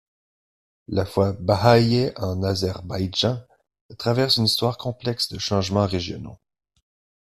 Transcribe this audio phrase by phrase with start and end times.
[0.87, 3.43] La foi bahá’íe en Azerbaïdjan
[3.99, 6.39] traverse une histoire complexe de changements régionaux.